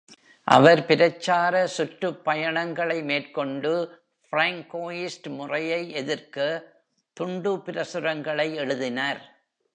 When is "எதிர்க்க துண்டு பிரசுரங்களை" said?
5.91-8.53